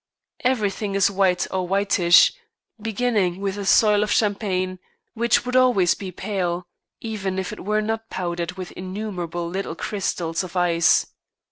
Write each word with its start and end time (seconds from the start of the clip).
Everything 0.43 0.95
is 0.95 1.11
white 1.11 1.45
or 1.51 1.67
whitish, 1.67 2.33
beginning 2.81 3.39
with 3.39 3.53
the 3.53 3.67
soil 3.67 4.01
of 4.01 4.09
Champagne, 4.11 4.79
which 5.13 5.45
would 5.45 5.55
always 5.55 5.93
be 5.93 6.11
pale 6.11 6.65
even 7.01 7.37
if 7.37 7.53
it 7.53 7.63
were 7.63 7.83
not 7.83 8.09
powdered 8.09 8.53
with 8.53 8.71
innumerable 8.71 9.47
little 9.47 9.75
crystals 9.75 10.43
of 10.43 10.55
ice. 10.55 11.05